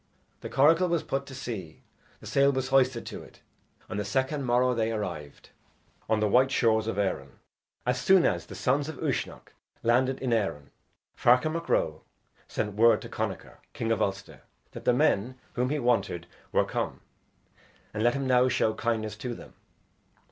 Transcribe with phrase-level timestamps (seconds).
[0.39, 1.83] The coracle was put to sea,
[2.21, 3.41] The sail was hoisted to it;
[3.87, 5.51] And the second morrow they arrived
[6.09, 7.37] On the white shores of Erin.
[7.85, 9.53] As soon as the sons of Uisnech
[9.83, 10.71] landed in Erin,
[11.15, 12.01] Ferchar Mac Ro
[12.47, 14.41] sent word to Connachar, king of Ulster,
[14.71, 17.01] that the men whom he wanted were come,
[17.93, 19.53] and let him now show kindness to them.